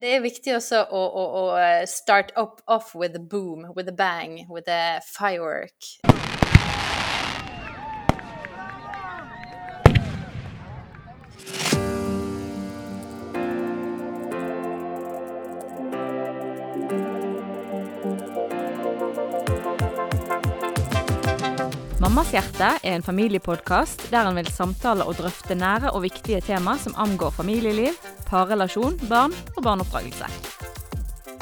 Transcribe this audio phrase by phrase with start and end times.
[0.00, 3.90] Det er viktig også å, å, å eh, start up off with a boom, with
[3.92, 6.09] a bang, with a firework.
[22.30, 26.76] Mammas hjerte er en familiepodkast der en vil samtale og drøfte nære og viktige tema
[26.78, 27.96] som angår familieliv,
[28.28, 30.28] parrelasjon, barn og barneoppdragelse.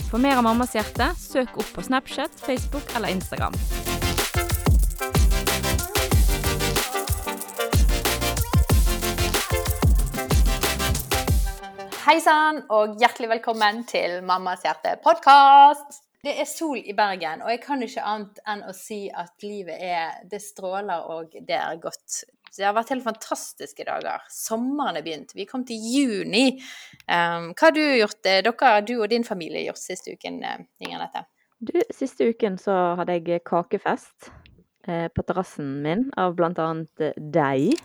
[0.08, 3.52] For mer av Mammas hjerte, søk opp på Snapchat, Facebook eller Instagram.
[12.08, 16.07] Hei sann, og hjertelig velkommen til Mammas hjerte podkast!
[16.24, 19.78] Det er sol i Bergen, og jeg kan ikke annet enn å si at livet
[19.78, 22.24] er Det stråler, og det er godt.
[22.56, 24.24] Det har vært helt fantastiske dager.
[24.32, 25.34] Sommeren er begynt.
[25.36, 26.56] Vi kom til juni.
[27.06, 30.64] Um, hva har du gjort, eh, dere, du og din familie gjort siste uken, eh,
[30.82, 31.22] Inger Nette?
[31.60, 34.32] Du, siste uken så hadde jeg kakefest
[34.88, 37.78] eh, på terrassen min av blant annet eh, deg.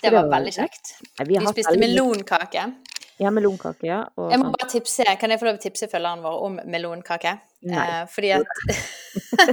[0.00, 0.94] Det var veldig kjekt.
[1.28, 2.70] Vi spiste melonkake.
[3.20, 3.98] Ja, melonkake, ja.
[4.16, 6.54] Og, jeg må bare tipse, Kan jeg få lov til å tipse følgeren vår om
[6.72, 7.34] melonkake?
[7.68, 8.46] Eh, fordi at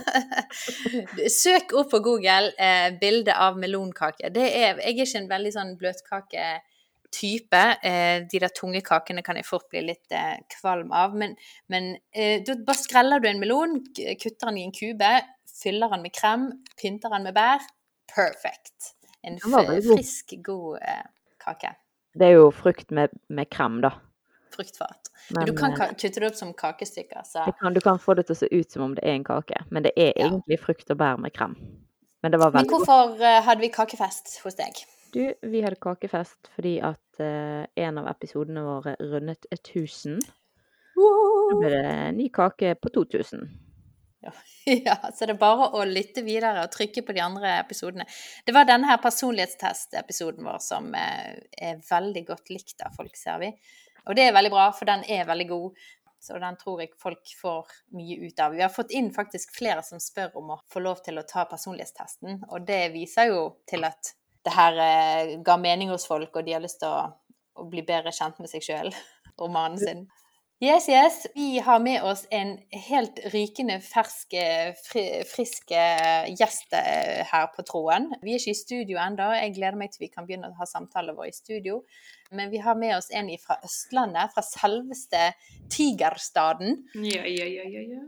[1.41, 4.29] Søk opp på Google eh, bilde av melonkake.
[4.31, 7.63] Det er, jeg er ikke en veldig sånn bløtkaketype.
[7.91, 11.17] Eh, de der tunge kakene kan jeg fort bli litt eh, kvalm av.
[11.19, 11.35] Men,
[11.73, 15.11] men eh, da bare skreller du en melon, kutter den i en kube,
[15.57, 16.47] fyller den med krem,
[16.79, 17.67] pynter den med bær.
[18.13, 18.93] Perfect.
[19.27, 21.03] En frisk, god eh,
[21.43, 21.75] kake.
[22.17, 23.93] Det er jo frukt med, med krem, da.
[24.55, 25.11] Fruktfat.
[25.35, 27.21] Men, du kan eh, kutte det opp som kakestykker.
[27.25, 27.43] Så.
[27.59, 29.59] Kan, du kan få det til å se ut som om det er en kake,
[29.69, 30.29] men det er ja.
[30.29, 31.57] egentlig frukt og bær med krem.
[32.23, 33.21] Men, det var men hvorfor godt.
[33.21, 34.79] Eh, hadde vi kakefest hos deg?
[35.13, 40.19] Du, vi hadde kakefest fordi at uh, en av episodene våre rundet 1000.
[40.97, 43.45] Da ble det ny kake på 2000.
[44.65, 48.07] Ja, så det er bare å lytte videre og trykke på de andre episodene.
[48.45, 51.37] Det var denne her personlighetstest-episoden vår som eh,
[51.69, 53.51] er veldig godt likt av folk, ser vi.
[54.07, 55.87] Og det er veldig bra, for den er veldig god.
[56.27, 58.55] Så den tror jeg folk får mye ut av.
[58.57, 61.45] Vi har fått inn faktisk flere som spør om å få lov til å ta
[61.47, 64.15] personlighetstesten, og det viser jo til at
[64.47, 67.05] det her eh, ga mening hos folk, og de har lyst til å,
[67.61, 68.91] å bli bedre kjent med seg sjøl
[69.37, 70.07] og mannen sin.
[70.59, 71.27] Yes, yes.
[71.35, 72.55] Vi har med oss en
[72.89, 74.33] helt rykende fersk,
[74.87, 75.69] fri, frisk
[76.33, 78.07] gjest eh, her på tråden.
[78.23, 79.27] Vi er ikke i studio ennå.
[79.37, 81.83] Jeg gleder meg til vi kan begynne å ha samtaler våre i studio.
[82.33, 85.29] Men vi har med oss en fra Østlandet, fra selveste
[85.69, 86.81] Tigerstaden.
[87.05, 88.03] Ja, ja, ja, ja, ja.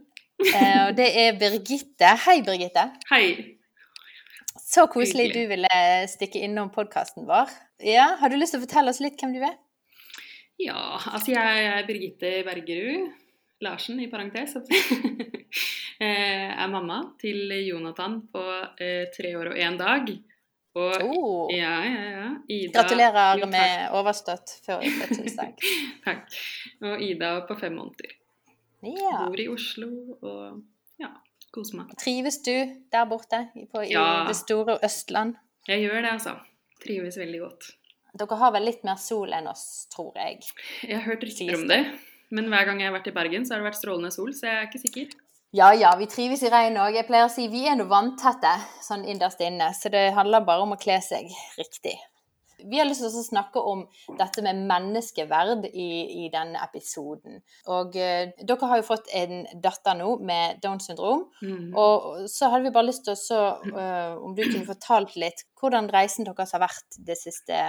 [0.49, 2.17] Eh, og det er Birgitte.
[2.25, 2.89] Hei, Birgitte.
[3.13, 3.23] Hei.
[4.57, 7.53] Så koselig du ville stikke innom podkasten vår.
[7.85, 9.59] Ja, Har du lyst til å fortelle oss litt hvem du er?
[10.59, 13.13] Ja, altså jeg er Birgitte Bergerud
[13.63, 14.55] Larsen, i parentes.
[15.99, 18.43] jeg er mamma til Jonathan på
[18.79, 20.11] eh, tre år og én dag.
[20.79, 21.49] Og, oh.
[21.51, 22.27] ja, ja, ja.
[22.47, 25.55] Ida, Gratulerer jo, med overstått fødselsdag.
[26.05, 26.37] takk.
[26.85, 28.15] Og Ida på fem måneder.
[28.85, 29.25] Ja.
[29.25, 29.89] Bor i Oslo
[30.21, 30.61] og
[31.01, 31.11] ja,
[31.55, 31.97] koser meg.
[31.99, 32.53] Trives du
[32.93, 35.35] der borte på, i det store Østland?
[35.67, 36.37] Jeg gjør det, altså.
[36.79, 37.73] Trives veldig godt.
[38.17, 40.41] Dere har vel litt mer sol enn oss, tror jeg.
[40.87, 41.83] Jeg har hørt rykter om det.
[42.33, 44.49] Men hver gang jeg har vært i Bergen, så har det vært strålende sol, så
[44.49, 45.17] jeg er ikke sikker.
[45.57, 46.93] Ja ja, vi trives i regn òg.
[46.93, 48.51] Jeg pleier å si vi er noe vanntette
[48.85, 51.25] sånn innerst inne, så det handler bare om å kle seg
[51.57, 51.95] riktig.
[52.59, 53.85] Vi har lyst til å snakke om
[54.19, 55.89] dette med menneskeverd i,
[56.25, 57.39] i denne episoden.
[57.71, 61.23] Og eh, dere har jo fått en datter nå med Downs syndrom.
[61.39, 61.71] Mm.
[61.71, 63.39] Og så hadde vi bare lyst til å så,
[63.71, 67.63] uh, Om du kunne fortalt litt hvordan reisen deres har vært det siste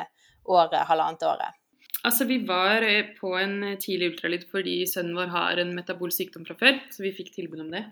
[0.49, 1.61] året halvannet året?
[2.03, 6.47] Altså, Vi var eh, på en tidlig ultralyd fordi sønnen vår har en metabol sykdom
[6.49, 7.85] fra før, så vi fikk tilbud om det.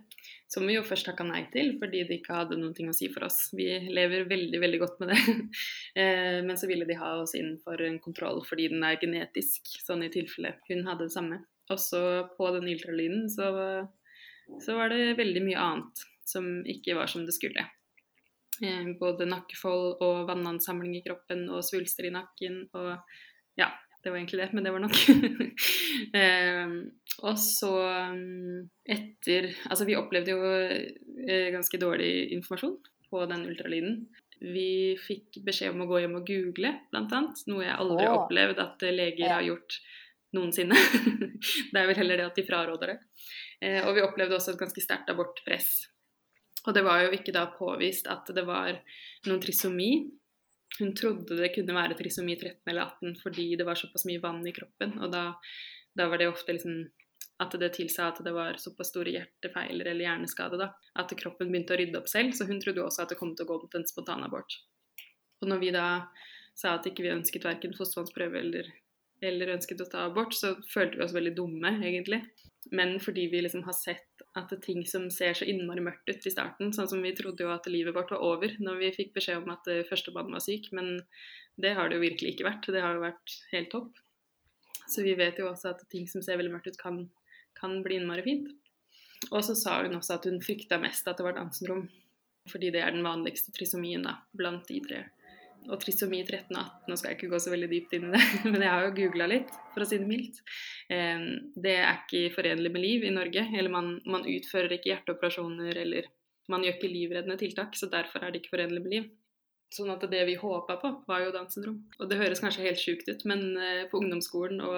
[0.48, 3.26] Som vi jo først takka nei til fordi det ikke hadde noe å si for
[3.26, 3.50] oss.
[3.52, 5.20] Vi lever veldig veldig godt med det.
[5.98, 9.66] Eh, men så ville de ha oss inn for en kontroll fordi den er genetisk,
[9.82, 11.40] sånn i tilfelle hun hadde det samme.
[11.74, 12.00] Også
[12.36, 13.48] på den ultralyden så,
[14.62, 17.64] så var det veldig mye annet som ikke var som det skulle.
[18.62, 22.64] Eh, både nakkefold og vannansamling i kroppen og svulster i nakken.
[22.74, 22.94] Og
[23.58, 23.70] ja,
[24.02, 24.96] det var egentlig det, men det var nok.
[26.20, 26.72] eh,
[27.18, 27.72] og så
[28.14, 32.78] mm, etter Altså vi opplevde jo eh, ganske dårlig informasjon
[33.08, 34.00] på den ultralyden.
[34.38, 37.40] Vi fikk beskjed om å gå hjem og google, blant annet.
[37.50, 39.80] Noe jeg aldri har opplevd at leger har gjort
[40.36, 40.78] noensinne.
[41.72, 42.98] det er vel heller det at de fraråder det.
[43.64, 45.88] Eh, og vi opplevde også et ganske sterkt abortpress
[46.68, 48.76] og det var jo ikke da påvist at det var
[49.26, 49.90] noen trisomi.
[50.78, 54.44] Hun trodde det kunne være trisomi 13 eller 18 fordi det var såpass mye vann
[54.46, 54.98] i kroppen.
[55.00, 55.32] Og da
[55.98, 56.84] Da var det ofte liksom
[57.42, 61.74] at det tilsa at det var såpass store hjertefeiler eller hjerneskade da, at kroppen begynte
[61.74, 62.34] å rydde opp selv.
[62.36, 64.58] Så hun trodde også at det kom til å gå mot en spontanabort.
[65.42, 65.86] Og når vi da
[66.58, 68.70] sa at ikke vi ønsket verken fostervannsprøve eller,
[69.24, 72.22] eller ønsket å ta abort, så følte vi oss veldig dumme, egentlig.
[72.74, 76.10] Men fordi vi liksom har sett at det er ting som ser så innmari mørkt
[76.10, 78.94] ut i starten, sånn som vi trodde jo at livet vårt var over når vi
[78.94, 80.98] fikk beskjed om at førstemann var syk, men
[81.58, 82.68] det har det jo virkelig ikke vært.
[82.70, 83.96] Det har jo vært helt topp.
[84.88, 87.00] Så vi vet jo også at ting som ser veldig mørkt ut, kan
[87.60, 88.50] kan bli innmari fint.
[89.30, 91.88] Og så sa hun også at hun frykta mest at det var Downs syndrom,
[92.50, 95.00] fordi det er den vanligste trisomien da, blant de tre.
[95.68, 98.12] Og trisomi 13 og 18, nå skal jeg ikke gå så veldig dypt inn i
[98.14, 98.22] det,
[98.52, 100.38] men jeg har jo googla litt, for å si det mildt.
[100.88, 103.42] Det er ikke forenlig med liv i Norge.
[103.52, 106.08] Eller man, man utfører ikke hjerteoperasjoner, eller
[106.48, 109.08] man gjør ikke livreddende tiltak, så derfor er det ikke forenlig med liv.
[109.68, 111.82] Sånn at det vi håpa på, var jo Downs syndrom.
[112.00, 114.76] Og det høres kanskje helt sjukt ut, men eh, på ungdomsskolen, og,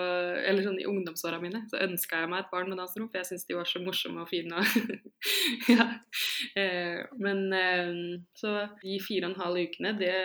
[0.50, 3.20] eller sånn i ungdomsåra mine, så ønska jeg meg et barn med Downs syndrom, for
[3.20, 4.64] jeg syntes de var så morsomme og fine.
[5.76, 5.86] ja.
[6.58, 7.94] Eh, men eh,
[8.40, 10.16] så de fire og en halv ukene, det,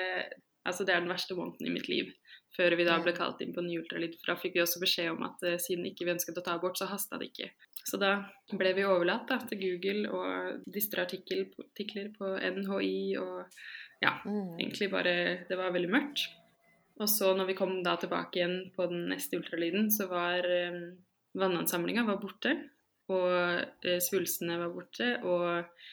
[0.66, 2.12] altså det er den verste måneden i mitt liv.
[2.56, 4.16] Før vi da ble kalt inn på ny ultralyd.
[4.20, 6.80] For da fikk vi også beskjed om at siden ikke vi ønsket å ta abort,
[6.80, 7.50] så hasta det ikke.
[7.86, 8.14] Så da
[8.56, 13.44] ble vi overlatt da, til Google og dystre artikler på NHI og
[14.02, 14.56] ja, mm.
[14.60, 15.14] egentlig bare
[15.50, 16.26] Det var veldig mørkt.
[17.02, 20.96] Og så når vi kom da tilbake igjen på den neste ultralyden, så var um,
[21.36, 22.56] vannansamlinga var borte.
[23.12, 25.10] Og uh, svulstene var borte.
[25.28, 25.90] Og uh,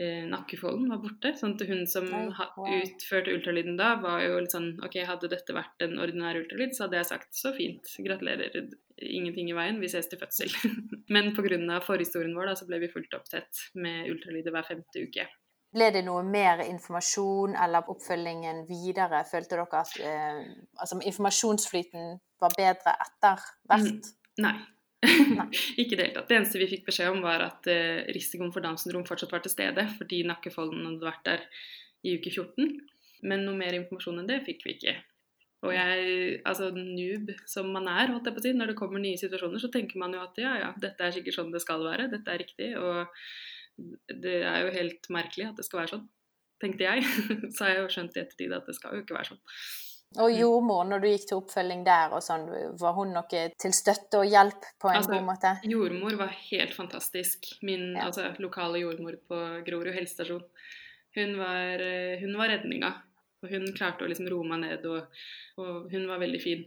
[0.00, 1.34] nakkefolden var borte.
[1.36, 5.84] sånn at hun som utførte ultralyden da, var jo litt sånn OK, hadde dette vært
[5.84, 8.70] en ordinær ultralyd, så hadde jeg sagt så fint, gratulerer,
[9.02, 10.52] ingenting i veien, vi ses til fødsel.
[11.14, 11.80] Men pga.
[11.84, 15.28] forhistorien vår da, så ble vi fulgt opp tett med ultralyder hver femte uke.
[15.72, 19.22] Ble det noe mer informasjon eller oppfølgingen videre?
[19.28, 20.42] Følte dere at eh,
[20.76, 23.86] altså, informasjonsflyten var bedre etter hvert?
[23.88, 24.56] Mm, nei.
[25.80, 26.28] Ikke i det hele tatt.
[26.30, 29.42] Det eneste vi fikk beskjed om, var at uh, risikoen for Downs syndrom fortsatt var
[29.44, 31.46] til stede, fordi nakkefolden hadde vært der
[32.06, 32.76] i uke 14.
[33.26, 34.96] Men noe mer informasjon enn det fikk vi ikke.
[35.62, 39.02] Og jeg, altså noob som man er, holdt jeg på å si, når det kommer
[39.02, 41.84] nye situasjoner, så tenker man jo at ja, ja, dette er sikkert sånn det skal
[41.86, 42.72] være, dette er riktig.
[42.78, 43.06] og
[44.22, 46.08] det er jo helt merkelig at det skal være sånn,
[46.62, 47.06] tenkte jeg.
[47.54, 49.42] Så har jeg jo skjønt i ettertid at det skal jo ikke være sånn.
[50.18, 50.36] Og mm.
[50.36, 52.44] jordmor, når du gikk til oppfølging der, og sånn,
[52.80, 55.54] var hun noe til støtte og hjelp på en altså, god måte?
[55.68, 57.48] Jordmor var helt fantastisk.
[57.64, 58.08] Min ja.
[58.08, 60.44] altså, lokale jordmor på Grorud helsestasjon.
[61.16, 62.92] Hun var, eh, hun var redninga.
[63.42, 65.22] Og hun klarte å liksom roe meg ned, og,
[65.58, 66.66] og hun var veldig fin.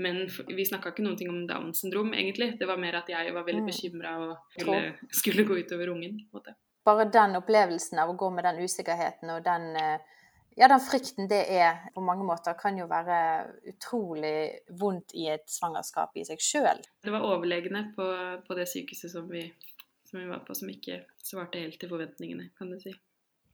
[0.00, 2.52] Men vi snakka ikke noen ting om Downs syndrom, egentlig.
[2.60, 3.70] Det var mer at jeg var veldig mm.
[3.70, 4.82] bekymra og skulle,
[5.16, 6.20] skulle, gå utover ungen.
[6.86, 10.19] Bare den opplevelsen av å gå med den usikkerheten og den, eh,
[10.58, 13.18] ja, den frykten det er på mange måter, kan jo være
[13.70, 14.34] utrolig
[14.80, 16.82] vondt i et svangerskap i seg sjøl.
[17.04, 18.08] Det var overlegene på,
[18.46, 19.44] på det sykehuset som vi,
[20.08, 22.94] som vi var på, som ikke svarte helt til forventningene, kan du si.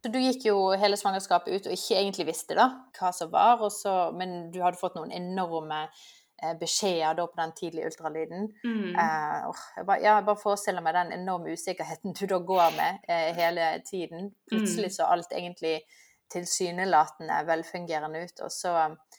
[0.04, 3.64] Så du gikk jo hele svangerskapet ut og ikke egentlig visste da hva som var,
[3.74, 5.86] så, men du hadde fått noen enorme
[6.42, 8.42] Eh, beskjeder da på den tidlige ultralyden.
[8.64, 8.88] Mm.
[8.92, 13.06] Uh, jeg, bare, ja, jeg bare forestiller meg den enorme usikkerheten du da går med
[13.08, 14.34] uh, hele tiden.
[14.50, 14.96] Plutselig mm.
[14.98, 15.78] så alt egentlig
[16.32, 18.72] tilsynelatende velfungerende ut, og så,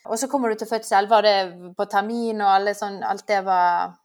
[0.06, 1.07] og så kommer du til fødsel.
[1.09, 1.38] Var det
[1.77, 3.95] på termin og alle sånn Alt det var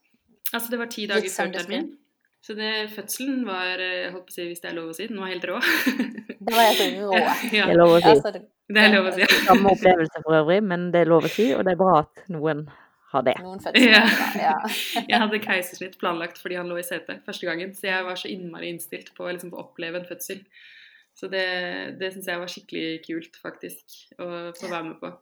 [0.52, 1.86] Altså, det var ti dager før termin.
[2.42, 3.78] Så det, fødselen var
[4.10, 5.60] holdt på å si, hvis det er lov å si, den var helt rå.
[6.46, 7.12] det var helt rå.
[7.22, 7.34] ja.
[7.46, 8.08] Det er lov å si.
[8.10, 9.28] Altså, det, det, er lov å si.
[9.46, 12.24] Samme opplevelse for øvrig, men det er lov å si, og det er bra at
[12.34, 12.66] noen
[13.12, 13.36] har det.
[13.44, 14.10] Noen fødsler,
[14.40, 14.56] ja.
[15.12, 18.30] jeg hadde keisersnitt planlagt fordi han lå i setet første gangen, så jeg var så
[18.32, 20.42] innmari innstilt på liksom, å oppleve en fødsel.
[21.22, 21.42] Så det,
[22.00, 24.26] det syns jeg var skikkelig kult, faktisk, å
[24.58, 25.12] få være med på.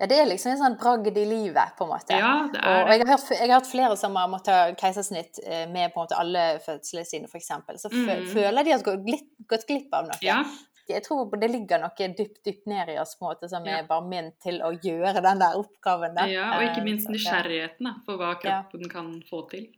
[0.00, 2.16] Ja, det er liksom en sånn bragd i livet, på en måte.
[2.18, 4.70] Ja, det er Og jeg har, hørt, jeg har hørt flere som har måttet ha
[4.80, 7.52] keisersnitt eh, med på en måte alle fødslene sine, f.eks.
[7.84, 8.30] Så mm.
[8.32, 9.20] føler de at de har
[9.52, 10.18] gått glipp av noe.
[10.24, 10.40] Ja,
[10.88, 13.78] jeg tror det ligger noe dypt, dypt ned i oss på en måte, som ja.
[13.78, 16.32] er bare ment til å gjøre den der oppgaven der.
[16.32, 18.90] Ja, og ikke eh, minst nysgjerrigheten da, for hva kroppen ja.
[18.96, 19.70] kan få til.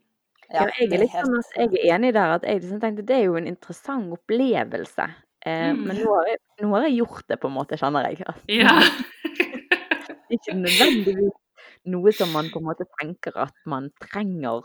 [0.47, 3.39] Ja, jeg, er liksom, jeg, er enig der at jeg liksom tenkte det er jo
[3.39, 5.09] en interessant opplevelse.
[5.47, 5.83] Eh, mm.
[5.87, 8.23] Men nå har, jeg, nå har, jeg, gjort det, på en måte, kjenner jeg.
[8.61, 8.77] Ja.
[10.37, 11.35] ikke nødvendigvis
[11.87, 14.65] noe som man på en måte tenker at man trenger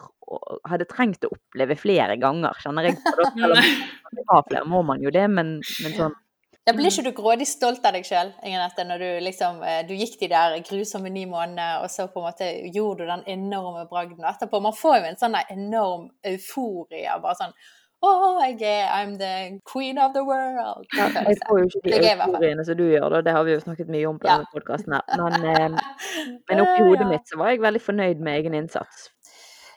[0.66, 2.98] hadde trengt å oppleve flere ganger, kjenner jeg.
[3.04, 6.18] For da, flere må man jo det, men, men sånn
[6.62, 10.20] da blir ikke du grådig stolt av deg sjøl, når du liksom eh, Du gikk
[10.20, 14.28] de der grusomme ni månedene, og så på en måte gjorde du den enorme bragden
[14.30, 14.60] etterpå.
[14.62, 17.18] Man får jo en sånn enorm euforia.
[17.24, 17.56] Bare sånn
[18.02, 20.88] Oh, jeg er I'm the queen of the world.
[20.98, 23.22] Ja, jeg får jo ikke de euforiene som du gjør, da.
[23.28, 24.40] Det har vi jo snakket mye om på ja.
[24.40, 25.04] denne podkasten her.
[25.22, 29.12] Men, eh, men oppi hodet mitt så var jeg veldig fornøyd med egen innsats.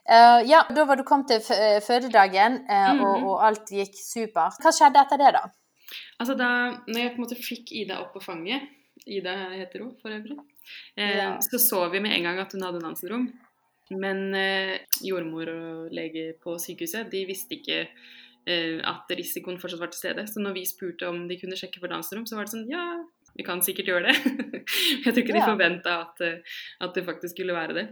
[0.05, 1.41] Uh, ja, da var du kommet til
[1.85, 3.29] fødedagen, uh, eh, og, Mhm.
[3.29, 4.59] og alt gikk supert.
[4.61, 5.45] Hva skjedde etter det, da?
[6.21, 6.49] Altså da
[6.89, 8.63] når jeg på en måte fikk Ida opp på fanget
[9.07, 10.39] Ida heter hun for øvrig.
[10.97, 11.39] Eh, Ja.
[11.41, 13.29] Så så vi med en gang at hun hadde Downs syndrom.
[13.93, 19.93] Men eh, jordmor og lege på sykehuset de visste ikke eh, at risikoen fortsatt var
[19.93, 20.25] til stede.
[20.31, 22.87] Så når vi spurte om de kunne sjekke for danserom, så var det sånn ja,
[23.37, 24.17] vi kan sikkert gjøre det.
[25.05, 26.25] jeg tror ikke de forventa at,
[26.87, 27.87] at det faktisk skulle være det.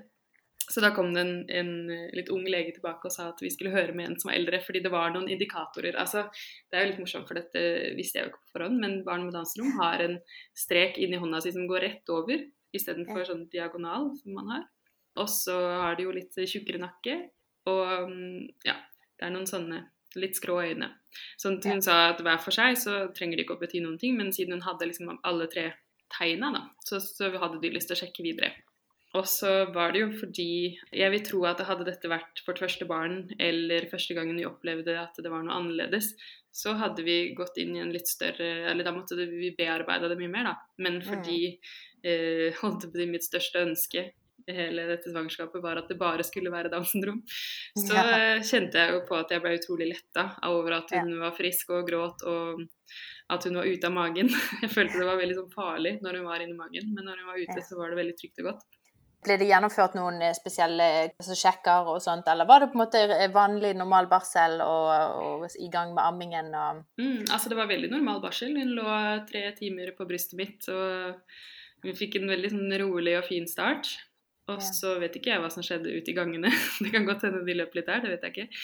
[0.70, 1.70] Så da kom det en, en
[2.14, 4.60] litt ung lege tilbake og sa at vi skulle høre med en som var eldre,
[4.64, 5.96] fordi det var noen indikatorer.
[6.00, 6.24] Altså,
[6.70, 9.26] det er jo litt morsomt, for dette visste jeg jo ikke på forhånd, men barn
[9.26, 10.16] med danserom har en
[10.56, 14.64] strek inni hånda si som går rett over, istedenfor sånn diagonal som man har.
[15.20, 17.18] Og så har de jo litt tjukkere nakke,
[17.68, 18.78] og mm, ja,
[19.18, 19.82] det er noen sånne
[20.18, 20.88] litt skrå øyne.
[21.40, 23.98] Så hun hun sa at hver for seg så trenger de ikke å bety noen
[24.00, 25.70] ting, men siden hun hadde liksom alle tre
[26.12, 28.52] tegna, da, så, så hadde de lyst til å sjekke videre.
[29.12, 32.86] Og så var det jo fordi Jeg vil tro at hadde dette vært vårt første
[32.88, 36.14] barn, eller første gangen vi opplevde at det var noe annerledes,
[36.52, 40.18] så hadde vi gått inn i en litt større Eller da måtte vi bearbeida det
[40.20, 40.54] mye mer, da.
[40.84, 41.38] Men fordi
[42.04, 44.08] eh, holdt på mitt største ønske
[44.48, 47.22] hele dette svangerskapet var at det bare skulle være Downs syndrom,
[47.86, 48.04] så Ja.
[48.18, 51.70] eh, kjente jeg jo på at jeg ble utrolig letta over at hun var frisk
[51.76, 52.64] og gråt, og
[53.32, 54.28] at hun var ute av magen.
[54.62, 57.30] Jeg følte det var veldig sånn farlig når hun var inni magen, men når hun
[57.32, 58.66] var ute, så var det veldig trygt og godt.
[59.22, 62.82] Ble det gjennomført noen eh, spesielle altså, sjekker og sånt, eller var det på en
[62.82, 64.90] måte vanlig normal barsel og,
[65.22, 68.52] og i gang med ammingen og Mm, altså det var veldig normal barsel.
[68.58, 68.86] Hun lå
[69.30, 71.22] tre timer på brystet mitt, og
[71.86, 73.94] hun fikk en veldig sånn rolig og fin start.
[74.50, 74.72] Og Ja.
[74.74, 76.50] så vet ikke jeg hva som skjedde ute i gangene.
[76.82, 78.62] Det kan godt hende de løp litt der, det vet jeg ikke.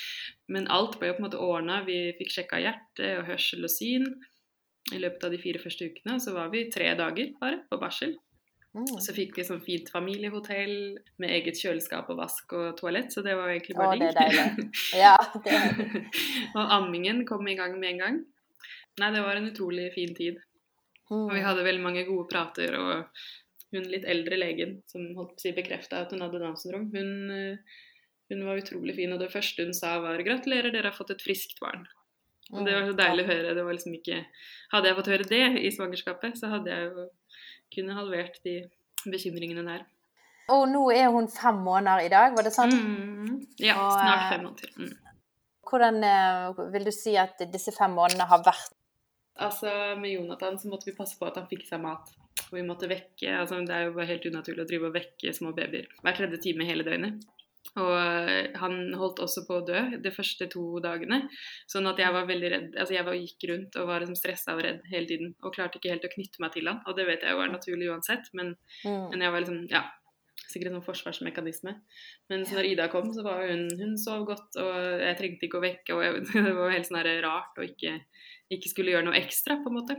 [0.48, 1.82] Men alt ble jo på en måte ordna.
[1.86, 4.08] Vi fikk sjekka hjerte og hørsel og syn.
[4.92, 8.16] I løpet av de fire første ukene så var vi tre dager bare på barsel.
[8.74, 8.98] mm.
[9.04, 10.74] Så fikk vi sånn fint familiehotell
[11.20, 14.18] med eget kjøleskap og vask og toalett, så det var egentlig Å, bare det er
[14.18, 14.34] digg.
[14.34, 14.68] deilig.
[15.04, 16.06] Ja, det
[16.58, 18.18] og ammingen kom i gang med en gang.
[18.98, 20.40] Nei, det var en utrolig fin tid.
[21.12, 21.44] Og vi mm.
[21.46, 23.04] hadde veldig mange gode prater, og
[23.74, 26.88] hun litt eldre legen som holdt på å si bekrefta at hun hadde Downs syndrom,
[26.94, 27.78] hun, eh,
[28.32, 29.12] hun var utrolig fin.
[29.12, 31.86] Og det første hun sa var 'gratulerer, dere har fått et friskt barn'.
[32.52, 33.54] Og det var så deilig å høre.
[33.54, 34.24] Det var liksom ikke
[34.72, 37.08] Hadde jeg fått høre det i svangerskapet, så hadde jeg jo
[37.74, 38.54] kunne halvert de
[39.08, 39.84] bekymringene der.
[40.52, 42.72] Og nå er hun fem måneder i dag, var det sant?
[42.72, 43.40] Mm.
[43.60, 44.72] Ja, Og, snart eh, fem måneder.
[44.76, 44.94] Mm.
[45.68, 48.72] Hvordan eh, vil du si at disse fem månedene har vært?
[49.38, 49.70] Altså,
[50.00, 52.08] med Jonathan så måtte vi passe på at han fikk seg mat.
[52.48, 55.52] Og vi måtte vekke altså Det er jo helt unaturlig å drive og vekke små
[55.56, 57.26] babyer hver tredje time hele døgnet.
[57.76, 61.20] Og eh, han holdt også på å dø de første to dagene.
[61.68, 62.70] Sånn at jeg var veldig redd.
[62.78, 65.34] Altså jeg var, gikk rundt og var liksom stressa og redd hele tiden.
[65.44, 66.80] Og klarte ikke helt å knytte meg til han.
[66.88, 69.10] Og det vet jeg jo er naturlig uansett, men, Mm.
[69.10, 69.84] men jeg var liksom Ja.
[70.48, 71.72] Sikkert en sånn forsvarsmekanisme.
[72.30, 75.58] Men så når Ida kom, så var hun Hun sov godt, og jeg trengte ikke
[75.58, 75.90] å vekke.
[75.92, 78.00] Og jeg, det var helt sånn rart å ikke,
[78.50, 79.96] ikke skulle gjøre noe ekstra, på en måte.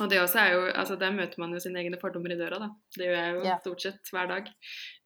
[0.00, 2.60] Og det også er jo, altså Der møter man jo sine egne fordommer i døra,
[2.62, 2.70] da.
[2.96, 3.60] Det gjør jeg jo yeah.
[3.60, 4.50] stort sett hver dag.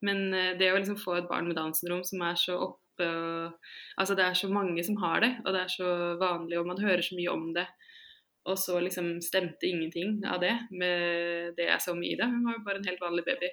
[0.06, 2.80] Men eh, det å liksom få et barn med Downs syndrom som er så oppe
[3.02, 3.56] og
[3.98, 5.88] Altså det er så mange som har det, og det er så
[6.20, 7.64] vanlig, og man hører så mye om det.
[8.46, 12.28] Og så liksom stemte ingenting av det med det jeg så med Ida.
[12.30, 13.50] Hun var jo bare en helt vanlig baby.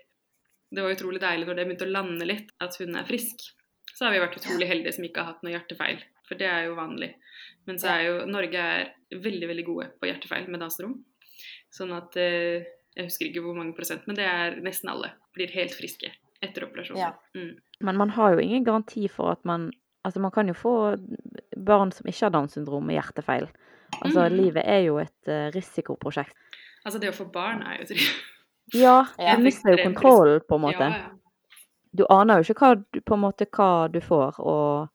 [0.71, 3.47] Det var utrolig deilig når det begynte å lande litt, at hun er frisk.
[3.95, 6.67] Så har vi vært utrolig heldige som ikke har hatt noe hjertefeil, for det er
[6.67, 7.11] jo vanlig.
[7.69, 8.91] Men så er jo Norge er
[9.25, 10.99] veldig, veldig gode på hjertefeil med Downs syndrom.
[11.71, 12.65] Sånn at eh,
[12.97, 15.13] Jeg husker ikke hvor mange prosent, men det er nesten alle.
[15.35, 16.09] Blir helt friske
[16.43, 16.99] etter operasjonen.
[16.99, 17.13] Ja.
[17.37, 17.53] Mm.
[17.87, 20.71] Men man har jo ingen garanti for at man Altså, man kan jo få
[21.61, 23.43] barn som ikke har Downs syndrom med hjertefeil.
[24.01, 24.33] Altså, mm.
[24.33, 26.33] livet er jo et uh, risikoprosjekt.
[26.81, 28.15] Altså, det å få barn er jo trist.
[28.73, 29.35] Ja, Ja.
[29.37, 30.87] du mister jo kontrollen, på en måte.
[30.89, 31.59] Ja, ja.
[31.93, 34.89] Du aner jo ikke hva, du- på en måte, hva du får, og,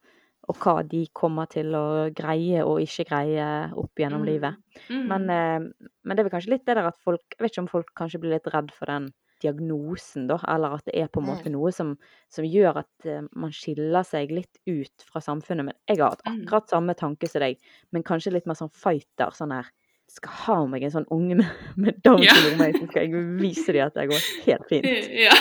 [0.48, 1.84] og hva de kommer til å
[2.14, 4.26] greie og ikke greie opp gjennom Mm.
[4.26, 4.56] livet.
[4.88, 5.06] Mm.
[5.08, 7.62] Men, eh, men det er vel kanskje litt det der at folk Jeg vet ikke
[7.64, 9.12] om folk kanskje blir litt redd for den
[9.42, 11.98] diagnosen, da, eller at det er på en måte noe som,
[12.32, 15.64] som gjør at eh, man skiller seg litt ut fra samfunnet.
[15.66, 16.44] Men jeg har hatt Mm.
[16.46, 17.58] akkurat samme tanke som deg,
[17.92, 19.30] men kanskje litt mer sånn fighter.
[19.36, 19.66] Sånn her
[20.08, 22.32] Skal ha meg en sånn unge med, med Downs Ja.
[22.34, 24.86] syndrom, jeg, så skal jeg vise dem at det går helt fint.
[25.10, 25.34] Ja.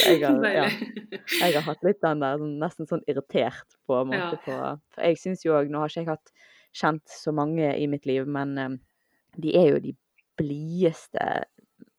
[0.00, 0.66] Jeg har, ja,
[1.40, 4.42] jeg har hatt litt den der sånn, nesten sånn irritert på en måte Ja.
[4.44, 4.58] på
[4.94, 6.32] For jeg syns jo òg Nå har ikke jeg hatt
[6.76, 8.76] kjent så mange i mitt liv, men um,
[9.40, 9.94] de er jo de
[10.38, 11.24] blideste,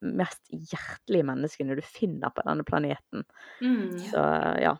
[0.01, 3.25] mest hjertelige menneskene du finner på denne planeten.
[3.61, 3.97] Mm.
[4.09, 4.21] Så
[4.63, 4.77] ja.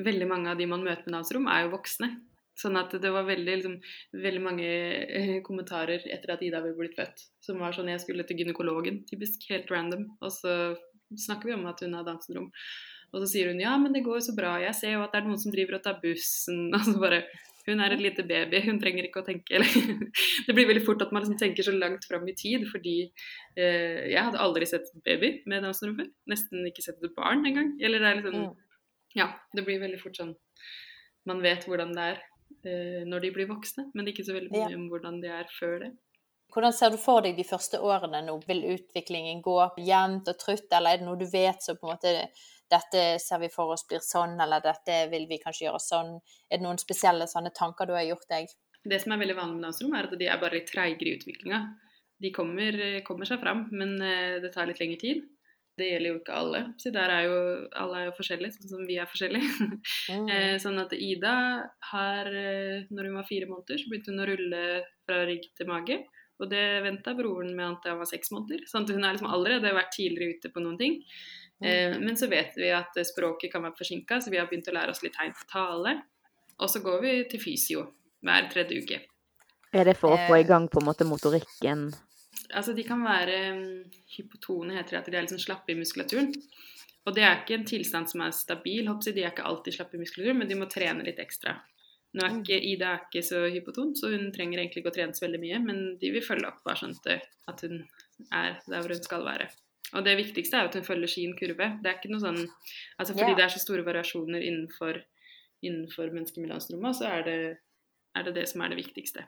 [0.00, 2.10] veldig mange av de man møter med syndrom, er jo voksne.
[2.58, 3.76] Sånn at det var veldig, liksom,
[4.22, 8.26] veldig mange eh, kommentarer etter at Ida ble blitt født, som var sånn Jeg skulle
[8.28, 10.52] til gynekologen, typisk helt random, og så
[11.20, 12.50] snakker vi om at hun har Downs syndrom.
[13.14, 15.12] Og så sier hun ja, men det går jo så bra, jeg ser jo at
[15.14, 16.66] det er noen som driver og tar bussen.
[16.74, 17.24] Og så bare
[17.64, 19.70] Hun er et lite baby, hun trenger ikke å tenke eller
[20.46, 22.96] Det blir veldig fort at man liksom tenker så langt fram i tid, fordi
[23.56, 26.10] eh, jeg hadde aldri sett et baby med Downs syndrom før.
[26.34, 27.72] Nesten ikke sett et barn engang.
[27.80, 28.44] Eller det er liksom
[29.14, 30.34] Ja, det blir veldig fort sånn
[31.30, 32.22] Man vet hvordan det er
[32.66, 35.32] eh, når de blir voksne, men det er ikke så veldig mye om hvordan de
[35.38, 35.94] er før det.
[36.54, 38.36] Hvordan ser du for deg de første årene nå?
[38.46, 41.96] Vil utviklingen gå jevnt og trutt, eller er det noe du vet så på en
[41.96, 42.12] måte
[42.70, 46.14] dette ser vi for oss blir sånn, eller dette vil vi kanskje gjøre sånn?
[46.48, 48.54] Er det noen spesielle sånne tanker du har gjort deg?
[48.84, 51.18] Det som er veldig vanlig med Downs er at de er bare litt treigere i
[51.18, 51.60] utviklinga.
[52.24, 55.24] De kommer, kommer seg fram, men eh, det tar litt lengre tid.
[55.74, 57.38] Det gjelder jo ikke alle, så der er jo,
[57.82, 59.70] alle er jo forskjellige, sånn som vi er forskjellige.
[60.14, 60.28] Mm.
[60.34, 61.34] Eh, sånn at Ida
[61.90, 64.60] har, eh, når hun var fire måneder, så begynte hun å rulle
[65.08, 65.98] fra rygg til mage.
[66.42, 68.64] Og det venta broren med til han var seks måneder.
[68.66, 70.96] Sånn at hun er liksom allerede vært tidligere ute på noen ting.
[71.62, 74.68] Eh, men så vet vi at eh, språket kan være forsinka, så vi har begynt
[74.68, 75.94] å lære oss litt tegn til tale.
[76.58, 77.84] Og så går vi til fysio
[78.24, 79.00] hver tredje uke.
[79.74, 80.42] Er det for å få Eh.
[80.42, 81.88] i gang på en måte motorikken?
[82.54, 83.84] Altså, de kan være mm,
[84.16, 86.32] hypotone, heter det, at de er liksom slappe i muskulaturen.
[87.04, 88.86] Og det er ikke en tilstand som er stabil.
[88.86, 91.58] De er ikke alltid slappe i muskulaturen, men de må trene litt ekstra.
[92.14, 95.16] Nå er ikke, Ida er ikke så hypoton, så hun trenger egentlig ikke å trene
[95.16, 97.80] så veldig mye, men de vil følge opp bare skjønt at, at hun
[98.30, 99.48] er der hvor hun skal være.
[99.94, 101.70] Og det viktigste er at hun følger sin kurve.
[101.82, 103.38] Det er ikke noe sånn Altså fordi yeah.
[103.38, 104.98] det er så store variasjoner innenfor,
[105.62, 107.38] innenfor mennesker med Downs så er det,
[108.14, 109.26] er det det som er det viktigste.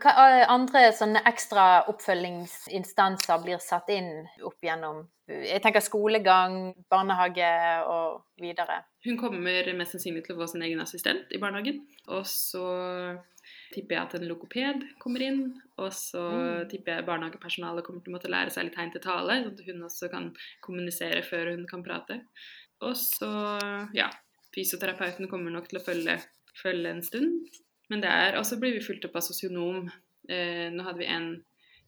[0.00, 4.12] Hva eh, andre sånne ekstra oppfølgingsinstanser blir satt inn
[4.46, 7.50] opp gjennom Jeg tenker skolegang, barnehage
[7.86, 8.80] og videre.
[9.04, 11.78] Hun kommer mest sannsynlig til å få sin egen assistent i barnehagen.
[12.12, 12.64] Og så
[13.72, 15.42] tipper jeg at en logoped kommer inn.
[15.78, 16.68] Og så Mm.
[16.68, 19.64] tipper jeg barnehagepersonalet kommer til å måtte lære seg litt tegn til tale, sånn at
[19.66, 22.20] hun også kan kommunisere før hun kan prate.
[22.82, 24.10] Og så, ja,
[24.54, 26.18] fysioterapeuten kommer nok til å følge,
[26.62, 27.48] følge en stund.
[27.88, 29.90] Men det er, og så blir vi fulgt opp av sosionom.
[30.28, 31.42] Eh, nå hadde vi en,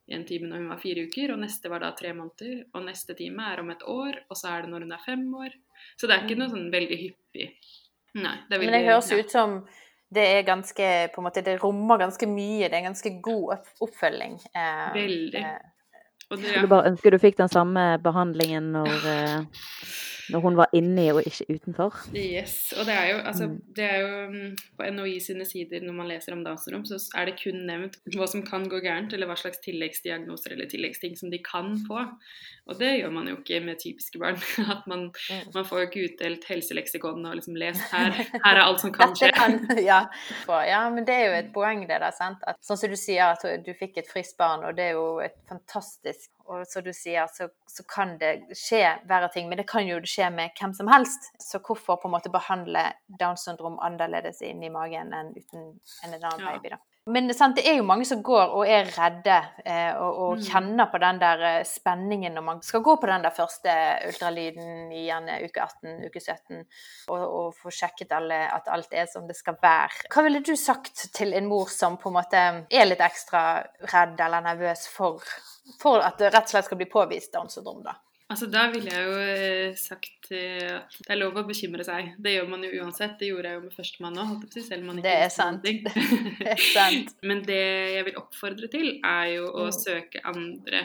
[0.09, 2.65] en time når hun var fire uker, og neste var da tre måneder.
[2.75, 5.35] Og neste time er om et år, og så er det når hun er fem
[5.35, 5.53] år.
[5.97, 7.49] Så det er ikke noe sånn veldig hyppig.
[8.19, 9.19] Nei, det veldig Men det høres ja.
[9.23, 9.55] ut som
[10.13, 12.67] det er ganske på en måte, Det rommer ganske mye.
[12.69, 14.35] Det er en ganske god oppfølging.
[14.53, 15.41] Eh, Veldig.
[15.41, 15.82] eh,
[16.39, 19.67] Skulle bare ønske du fikk den samme behandlingen når, eh,
[20.33, 21.97] når hun var inni og ikke utenfor.
[22.15, 23.57] Yes, og det er jo, altså, Mm.
[23.77, 27.27] det er jo mm, På NHI sine sider når man leser om Downs så er
[27.27, 31.29] det kun nevnt hva som kan gå gærent, eller hva slags tilleggsdiagnoser eller tilleggsting som
[31.31, 32.07] de kan få.
[32.71, 34.39] Og det gjør man jo ikke med typiske barn.
[34.77, 35.51] At man, Mm.
[35.55, 39.13] man får jo ikke utdelt helseleksikon og liksom lest her, her er alt som kan
[39.19, 39.33] skje.
[39.35, 39.59] kan,
[39.91, 40.05] ja.
[40.49, 42.39] Ja, men det er jo et poeng det der, sant.
[42.47, 45.19] At, sånn som du sier at du fikk et friskt barn, og det er jo
[45.19, 49.67] et fantastisk Og som du sier, så, så kan det skje verre ting, men det
[49.71, 51.31] kan jo skje med hvem som helst.
[51.43, 52.89] Så hvorfor på en måte behandle
[53.21, 55.69] Downs syndrom annerledes inni magen enn uten
[56.05, 56.53] en annen Ja.
[56.53, 56.81] baby, da.
[57.11, 60.43] Men sant, det er jo mange som går og er redde eh, og, og Mm.
[60.47, 63.73] kjenner på den der eh, spenningen når man skal gå på den der første
[64.07, 66.61] ultralyden i gjerne uke 18, uke 17
[67.09, 70.07] og, og få sjekket alle, at alt er som det skal være.
[70.15, 73.43] Hva ville du sagt til en mor som på en måte er litt ekstra
[73.91, 75.27] redd eller nervøs for,
[75.83, 77.99] for at det rett og slett skal bli påvist Downs syndrom, da?
[78.33, 82.15] Altså, Da ville jeg jo eh, sagt eh, at det er lov å bekymre seg.
[82.23, 83.19] Det gjør man jo uansett.
[83.21, 85.63] Det gjorde jeg jo med førstemann òg, selv om man ikke Det er sant.
[86.41, 87.13] Det er sant.
[87.29, 87.61] Men det
[87.99, 89.77] jeg vil oppfordre til, er jo å Mm.
[89.77, 90.83] søke andre,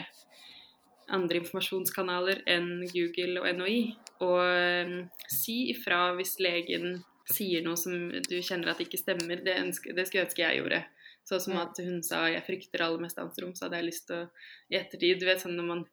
[1.08, 3.80] andre informasjonskanaler enn Google og NHI.
[4.26, 4.92] Og eh,
[5.32, 7.92] si ifra hvis legen sier noe som
[8.24, 9.40] du kjenner at ikke stemmer.
[9.44, 10.82] Det, ønsker, det skulle jeg ønske jeg gjorde.
[11.28, 11.60] Sånn som Mm.
[11.64, 14.28] at hun sa 'jeg frykter aller mest angstrom', så hadde jeg lyst til å
[14.72, 15.84] i ettertid Du vet sånn når man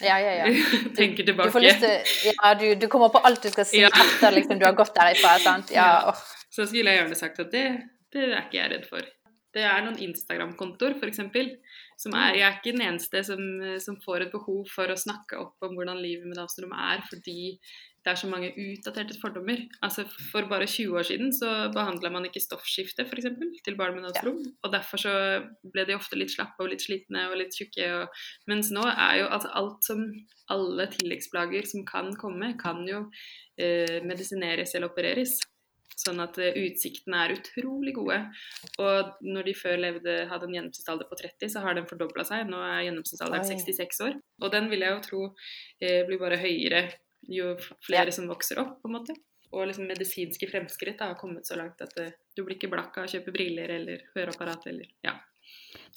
[0.00, 0.46] Ja, ja, ja.
[0.98, 1.50] tenker Du tilbake.
[1.54, 3.88] får lyst til Ja, du, du kommer på alt du skal si Ja.
[3.90, 5.70] etter liksom du har gått derifra, sant?
[5.74, 6.20] Ja, oh.
[6.54, 7.64] Så skulle jeg gjerne sagt at det,
[8.14, 9.02] det er ikke jeg redd for.
[9.54, 11.20] Det er noen Instagram-kontoer, f.eks.
[11.98, 13.40] Som er Jeg er ikke den eneste som,
[13.82, 17.00] som får et behov for å snakke opp om hvordan livet med Downs syndrom er,
[17.10, 17.56] fordi
[18.08, 19.66] det er så mange utdaterte fordommer.
[19.84, 24.06] Altså For bare 20 år siden så behandla man ikke stoffskifte eksempel, til barn med
[24.06, 24.32] Downs Ja.
[24.64, 25.12] Og derfor så
[25.72, 27.90] ble de ofte litt slappe og litt slitne og litt tjukke.
[27.98, 30.08] Og, mens nå er jo altså alt som
[30.48, 33.02] Alle tilleggsplager som kan komme, kan jo
[33.60, 35.34] eh, medisineres eller opereres.
[35.92, 38.16] Sånn at eh, utsiktene er utrolig gode.
[38.80, 42.48] Og når de før levde, hadde en gjennomsnittsalder på 30, så har den fordobla seg.
[42.48, 43.60] Nå er gjennomsnittsalderen Oi.
[43.60, 44.16] 66 år.
[44.40, 46.86] Og den vil jeg jo tro eh, blir bare høyere
[47.22, 49.16] jo flere som vokser opp, på en måte.
[49.52, 52.98] Og liksom medisinske fremskritt da, har kommet så langt at eh, du blir ikke blakk
[53.00, 55.14] av å kjøpe briller eller høreapparat eller ja.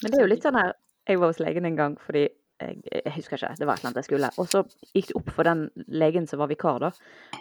[0.02, 0.72] Men det er jo litt sånn her
[1.10, 2.22] Jeg var hos legen en gang fordi
[2.62, 4.30] jeg, jeg husker ikke, det var et eller annet jeg skulle.
[4.40, 4.62] Og så
[4.94, 6.92] gikk det opp for den legen som var vikar, da,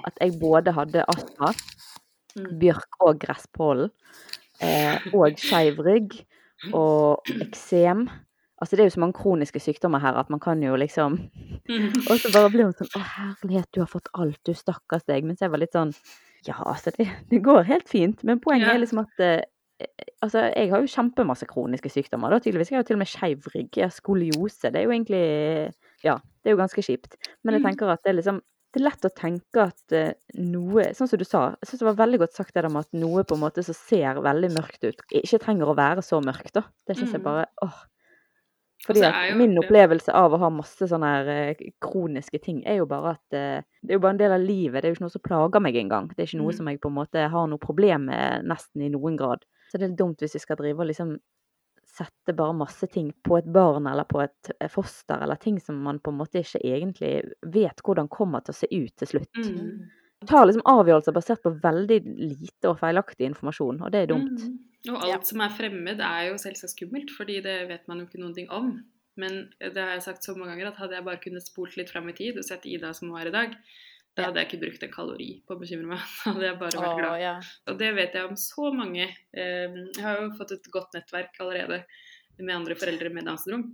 [0.09, 1.53] at jeg både hadde astma,
[2.39, 2.59] Mm.
[2.61, 3.91] bjørk og gresspollen,
[4.63, 6.13] eh, og skeiv rygg,
[6.73, 8.05] og eksem.
[8.61, 11.19] Altså, det er jo så mange kroniske sykdommer her at man kan jo liksom
[11.71, 11.93] Mm.
[12.11, 15.23] Og så bare blir hun sånn Å, herlighet, du har fått alt, du stakkars deg.
[15.25, 15.93] Mens jeg var litt sånn
[16.49, 18.25] Ja, altså, det, det går helt fint.
[18.25, 18.75] Men poenget Ja.
[18.75, 19.43] er liksom at eh,
[20.23, 22.69] Altså, jeg har jo kjempemasse kroniske sykdommer, da, tydeligvis.
[22.73, 23.71] Jeg har jo til og med skeiv rygg.
[23.79, 24.69] Jeg har skoliose.
[24.73, 25.23] Det er jo egentlig
[26.05, 27.15] Ja, det er jo ganske kjipt.
[27.45, 27.69] Men jeg Mm.
[27.71, 28.41] tenker at det er liksom
[28.73, 31.89] det er lett å tenke at eh, noe Sånn som du sa, jeg syns det
[31.91, 34.51] var veldig godt sagt det der med at noe på en måte som ser veldig
[34.59, 36.63] mørkt ut, ikke trenger å være så mørkt, da.
[36.87, 37.25] Det syns jeg Mm.
[37.25, 37.79] bare åh.
[38.87, 42.79] Fordi Altså, jo- min opplevelse av å ha masse sånne her eh, kroniske ting, er
[42.81, 44.81] jo bare at eh, det er jo bare en del av livet.
[44.83, 46.09] Det er jo ikke noe som plager meg engang.
[46.09, 46.57] Det er ikke noe Mm.
[46.57, 49.45] som jeg på en måte har noe problem med nesten i noen grad.
[49.71, 51.19] Så det er litt dumt hvis vi skal drive og liksom
[51.91, 55.77] sette bare masse ting på et barn eller på et eh, foster, eller ting som
[55.83, 59.37] man på en måte ikke egentlig vet hvordan kommer til å se ut til slutt.
[59.37, 59.91] Mm.
[60.29, 64.43] Tar liksom avgjørelser basert på veldig lite og feilaktig informasjon, og det er dumt.
[64.45, 64.59] Mm.
[64.93, 68.21] Og alt som er fremmed, er jo selvsagt skummelt, fordi det vet man jo ikke
[68.21, 68.75] noen ting om.
[69.21, 71.91] Men det har jeg sagt så mange ganger at hadde jeg bare kunnet spolt litt
[71.93, 73.57] frem i tid og sett Ida som hun er i dag,
[74.17, 76.05] da hadde jeg ikke brukt en kalori på å bekymre meg.
[76.25, 77.03] Da hadde jeg bare vært glad.
[77.03, 77.23] glad.
[77.23, 77.51] yeah.
[77.71, 79.09] Og det vet jeg om så mange.
[79.33, 81.83] Eh, Jeg har jo fått et godt nettverk allerede
[82.41, 83.69] med andre foreldre med Downs syndrom.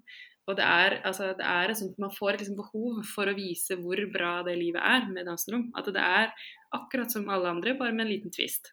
[0.46, 3.34] Og det er, altså, det er et sånt, man får et liksom behov for å
[3.34, 5.72] vise hvor bra det livet er med danserom.
[5.76, 6.30] At det er
[6.76, 8.72] akkurat som alle andre, bare med en liten twist.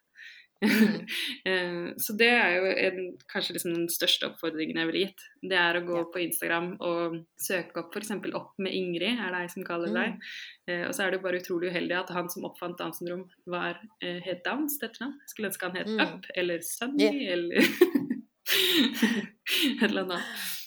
[1.44, 5.24] Eh, Så det er jo en, kanskje liksom den største oppfordringen jeg ville gitt.
[5.50, 6.04] Det er å gå Ja.
[6.14, 8.14] på Instagram og søke opp f.eks.
[8.32, 10.14] opp med Ingrid, er det ei som kaller deg.
[10.70, 13.26] Eh, Og så er det jo bare utrolig uheldig at han som oppfant Downs syndrom,
[13.46, 15.18] var, eh, het Downs til etternavn.
[15.28, 16.00] Skulle ønske han het Mm.
[16.00, 17.32] Up eller Sunny yeah.
[17.34, 17.60] eller
[18.64, 20.22] et eller annet.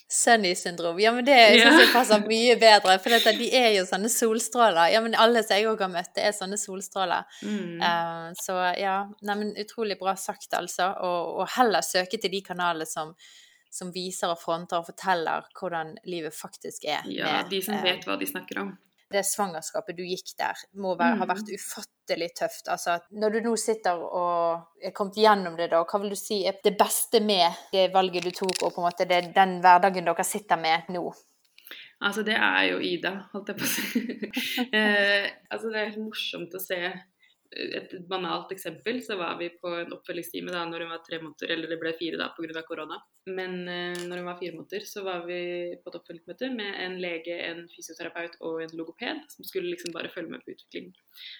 [0.10, 1.00] Sunny syndrom.
[1.00, 4.94] Ja, men det synes jeg passer mye bedre, for dette, de er jo sånne solstråler.
[4.94, 7.28] Ja, men alle som jeg òg har møtt, det er sånne solstråler.
[7.44, 7.84] Mm.
[7.84, 10.94] Uh, så ja, neimen utrolig bra sagt, altså.
[11.04, 13.12] Og, og heller søke til de kanalene som,
[13.68, 17.04] som viser og fronter og forteller hvordan livet faktisk er.
[17.12, 18.72] Ja, med, de som eh, vet hva de snakker om.
[19.12, 21.30] Det svangerskapet du gikk der, må være, ha Mm.
[21.30, 22.68] vært ufattelig tøft.
[22.68, 26.42] Altså, når du nå sitter og er kommet gjennom det, da, hva vil du si
[26.48, 30.06] er det beste med det valget du tok, og på en måte det, den hverdagen
[30.06, 31.06] dere sitter med nå?
[32.02, 34.02] Altså, det er jo Ida, holdt jeg på å si.
[34.78, 36.78] eh, altså, det er helt morsomt å se
[37.52, 41.54] et banalt eksempel, så var vi på en oppfølgingstime da når hun var tre måneder,
[41.54, 42.64] eller det ble fire da pga.
[42.68, 43.00] korona.
[43.28, 45.40] Men eh, når hun var fire måneder, så var vi
[45.84, 50.12] på et oppfølgingsmøte med en lege, en fysioterapeut og en logoped som skulle liksom bare
[50.14, 50.96] følge med på utviklingen.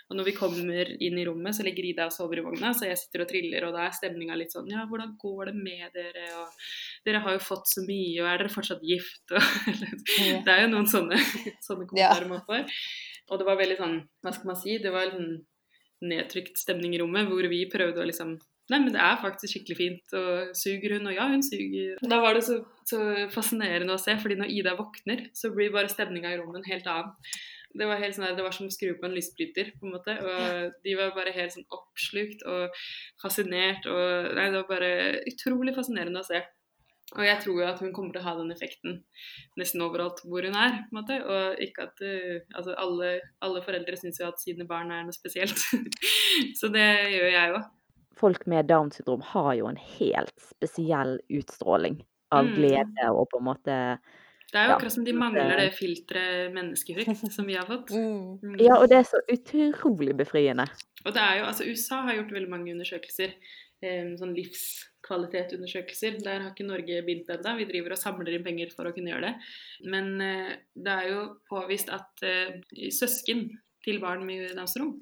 [0.10, 2.90] Og når vi kommer inn i rommet, så ligger Ida og sover i vogna, så
[2.90, 5.92] jeg sitter og triller, og da er stemninga litt sånn Ja, hvordan går det med
[5.96, 6.28] dere?
[6.42, 6.72] Og
[7.08, 9.24] dere har jo fått så mye, og er dere fortsatt gift?
[9.32, 9.52] Og,
[10.46, 11.20] det er jo noen sånne,
[11.68, 12.68] sånne kommentarer man får.
[13.28, 15.38] Og det var veldig sånn, hva skal man si, det var sånn
[16.06, 19.76] nedtrykt stemning i rommet, hvor vi prøvde å liksom Nei, men det er faktisk skikkelig
[19.80, 20.16] fint.
[20.20, 21.06] Og suger hun?
[21.08, 21.94] Og ja, hun suger.
[22.04, 22.58] Da var det så,
[22.90, 22.98] så
[23.32, 26.90] fascinerende å se, fordi når Ida våkner, så blir bare stemninga i rommet en helt
[26.92, 27.14] annen.
[27.78, 30.18] Det var, helt sånn det var som å skru på en lysbryter, på en måte.
[30.20, 32.76] Og de var bare helt sånn oppslukt og
[33.24, 33.88] fascinert.
[33.88, 34.92] Og nei, det var bare
[35.32, 36.44] utrolig fascinerende å se.
[37.16, 38.98] Og jeg tror jo at hun kommer til å ha den effekten
[39.60, 40.82] nesten overalt hvor hun er.
[40.90, 44.68] på en måte, Og ikke at uh, altså alle, alle foreldre syns jo at sine
[44.68, 45.56] barn er noe spesielt.
[46.60, 47.72] Så det gjør jeg òg.
[48.18, 52.02] Folk med Downs syndrom har jo en helt spesiell utstråling
[52.36, 52.56] av Mm.
[52.58, 53.76] glede og på en måte
[54.52, 57.92] Det er jo Ja, akkurat som de mangler det filteret menneskefrykt som vi har fått.
[57.92, 58.40] Mm.
[58.42, 58.60] Mm.
[58.60, 60.68] Ja, og det er så utrolig befriende.
[61.06, 63.34] Og det er jo, altså USA har gjort veldig mange undersøkelser,
[63.84, 64.36] sånn sånn
[65.08, 66.20] livskvalitetsundersøkelser.
[66.24, 67.56] Der har ikke Norge begynt ennå.
[67.60, 69.36] Vi driver og samler inn penger for å kunne gjøre det.
[69.94, 72.60] Men eh, det er jo påvist at eh,
[72.94, 73.48] søsken
[73.88, 74.98] til barn med Downs syndrom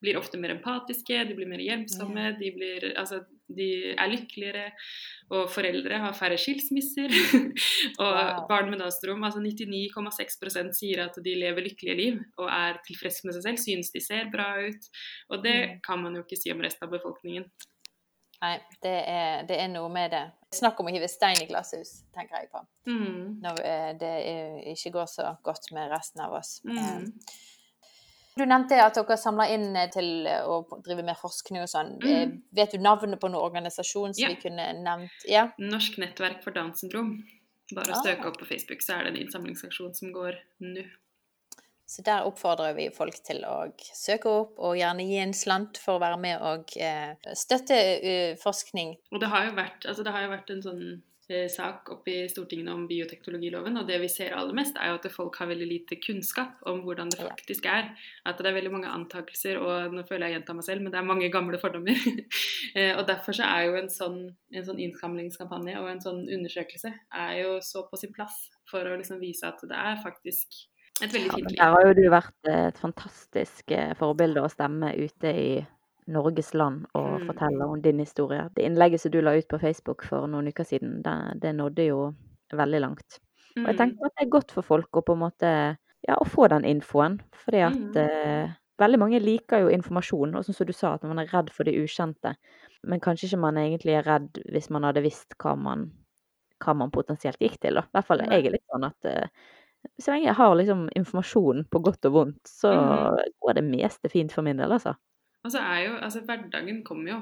[0.00, 3.18] blir ofte mer empatiske, de blir mer hjelpsomme, de, blir, altså,
[3.52, 4.70] de er lykkeligere,
[5.36, 7.12] og foreldre har færre skilsmisser.
[8.00, 8.46] og Wow.
[8.48, 13.20] barn med Downs syndrom, altså 99,6% sier at de lever lykkelige liv og er tilfreds
[13.26, 14.88] med seg selv, synes de ser bra ut.
[15.28, 15.76] Og det Mm.
[15.84, 17.44] kan man jo ikke si om resten av befolkningen.
[18.40, 20.22] Nei, det er, det er noe med det.
[20.56, 22.62] Snakk om å hive stein i glasshus, tenker jeg på.
[22.88, 23.40] Mm.
[23.44, 24.12] Når eh, det
[24.72, 26.60] ikke går så godt med resten av oss.
[26.64, 26.78] Mm.
[26.78, 27.36] Eh,
[28.38, 31.96] Du nevnte at dere samler inn eh, til å drive med forskning og sånn.
[32.00, 32.38] Mm.
[32.56, 34.28] Vet du navnet på noen organisasjon som Ja.
[34.32, 35.26] vi kunne nevnt?
[35.28, 35.50] Ja.
[35.58, 37.18] Norsk nettverk for Downs syndrom.
[37.74, 38.02] Bare å Ah.
[38.02, 40.86] søke opp på Facebook, så er det en innsamlingsaksjon som går nå.
[41.90, 45.98] Så der oppfordrer vi folk til å søke opp, og gjerne gi en slant for
[45.98, 48.94] å være med og eh, støtte eh, forskning.
[49.10, 52.14] Og det har jo vært, altså det har jo vært en sånn eh, sak oppe
[52.14, 55.50] i Stortinget om bioteknologiloven, og det vi ser aller mest, er jo at folk har
[55.50, 57.90] veldig lite kunnskap om hvordan det faktisk er.
[58.22, 61.02] At det er veldig mange antakelser, og nå føler jeg gjenta meg selv, men det
[61.02, 61.98] er mange gamle fordommer.
[63.00, 64.20] Og derfor så er jo en sånn,
[64.54, 68.94] en sånn innsamlingskampanje og en sånn undersøkelse er jo så på sin plass for å
[68.94, 70.54] liksom vise at det er faktisk
[71.02, 71.56] et veldig fint liv.
[71.58, 75.66] Ja, der har jo du vært et fantastisk eh, forbilde å stemme ute i
[76.10, 77.26] Norges land og Mm.
[77.28, 78.48] fortelle om din historie.
[78.54, 81.86] Det innlegget som du la ut på Facebook for noen uker siden, det, det nådde
[81.86, 82.14] jo
[82.52, 83.20] veldig langt.
[83.56, 83.78] Og jeg Mm.
[83.78, 85.76] tenker at det er godt for folk å på en måte
[86.08, 87.20] ja, å få den infoen.
[87.32, 87.96] Fordi at Mm.
[87.96, 91.50] eh, veldig mange liker jo informasjon, og sånn som du sa, at man er redd
[91.50, 92.34] for det ukjente.
[92.84, 95.92] Men kanskje ikke man egentlig er redd hvis man hadde visst hva man,
[96.64, 97.74] hva man potensielt gikk til.
[97.74, 97.82] Da.
[97.82, 99.28] I hvert fall jeg er litt sånn at eh,
[100.00, 103.34] så lenge jeg har liksom informasjon på godt og vondt, så Mhm.
[103.40, 104.94] går det meste fint for min del, altså.
[105.44, 107.20] Altså er jo, altså Hverdagen kommer jo.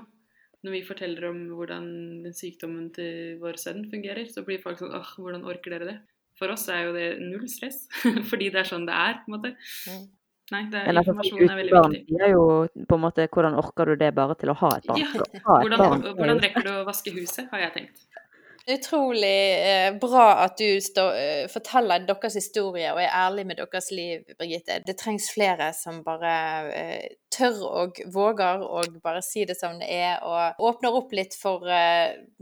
[0.65, 1.85] Når vi forteller om hvordan
[2.35, 5.99] sykdommen til vår sønn fungerer, så blir folk sånn åh, hvordan orker dere det?
[6.39, 7.87] For oss er jo det null stress,
[8.31, 9.15] fordi det er sånn det er.
[9.23, 9.53] på en måte.
[9.87, 10.09] Mm.
[10.51, 12.21] Nei, det er, altså, informasjon er veldig barn viktig.
[12.25, 12.45] er jo
[12.89, 14.99] på en måte hvordan orker du det bare til å ha et barn?
[14.99, 18.07] Ja, ha et Hvordan, barn hvordan rekker du å vaske huset, har jeg tenkt.
[18.69, 24.27] Utrolig eh, bra at du eh, forteller deres historie og er ærlig med deres liv,
[24.37, 24.83] Birgitte.
[24.85, 26.33] Det trengs flere som bare
[26.77, 31.37] eh, tør og våger og bare si det som det er, og åpner opp litt
[31.39, 31.65] for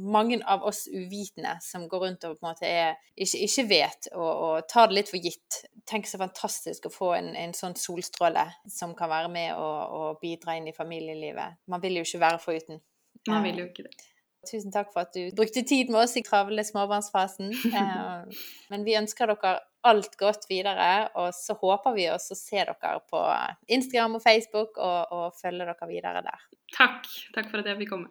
[0.03, 4.11] mange av oss uvitende som går rundt og på en måte er, ikke, ikke vet,
[4.15, 5.61] og, og tar det litt for gitt.
[5.87, 10.21] Tenk så fantastisk å få en, en sånn solstråle som kan være med og, og
[10.23, 11.63] bidra inn i familielivet.
[11.71, 12.83] Man vil jo ikke være foruten.
[13.31, 14.16] Man vil jo ikke det.
[14.47, 17.51] Tusen takk for at du brukte tid med oss i travle småbarnsfasen.
[17.77, 22.59] Eh, Men vi ønsker dere alt godt videre, og så håper vi også å se
[22.59, 23.23] dere på
[23.69, 26.49] Instagram og Facebook og, og følge dere videre der.
[26.75, 27.07] Takk.
[27.37, 28.11] Takk for at jeg fikk komme.